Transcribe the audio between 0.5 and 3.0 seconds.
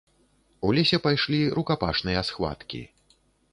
У лесе пайшлі рукапашныя схваткі.